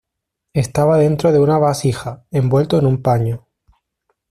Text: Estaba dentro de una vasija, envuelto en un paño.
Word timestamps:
Estaba 0.53 0.97
dentro 0.97 1.31
de 1.31 1.37
una 1.39 1.59
vasija, 1.59 2.25
envuelto 2.31 2.79
en 2.79 2.87
un 2.87 3.03
paño. 3.03 3.45